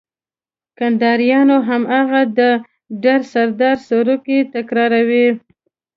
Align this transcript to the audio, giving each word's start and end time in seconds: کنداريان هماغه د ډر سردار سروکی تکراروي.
کنداريان 0.77 1.49
هماغه 1.67 2.21
د 2.37 2.39
ډر 3.03 3.19
سردار 3.33 3.77
سروکی 3.87 4.39
تکراروي. 4.53 5.27